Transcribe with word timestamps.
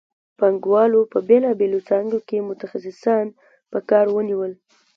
پانګوالو 0.39 1.01
په 1.11 1.19
بېلابېلو 1.27 1.79
څانګو 1.89 2.19
کې 2.27 2.47
متخصصان 2.49 3.25
په 3.71 3.79
کار 3.89 4.05
ونیول 4.15 4.51